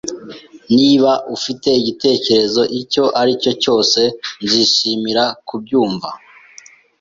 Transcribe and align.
Niba 0.77 1.11
ufite 1.35 1.67
igitekerezo 1.79 2.61
icyo 2.79 3.03
ari 3.21 3.33
cyo 3.41 3.51
cyose, 3.63 4.01
nzishimira 4.43 5.23
kubyumva. 5.47 6.09